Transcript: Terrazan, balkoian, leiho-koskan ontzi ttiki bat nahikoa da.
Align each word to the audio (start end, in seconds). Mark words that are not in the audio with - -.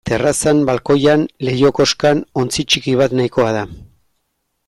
Terrazan, 0.09 0.61
balkoian, 0.69 1.25
leiho-koskan 1.49 2.23
ontzi 2.45 2.67
ttiki 2.69 2.97
bat 3.03 3.17
nahikoa 3.19 3.55
da. 3.59 3.65